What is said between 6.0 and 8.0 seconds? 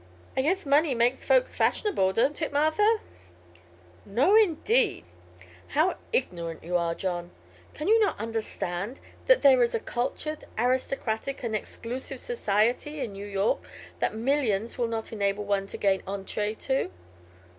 ignorant you are, John. Can you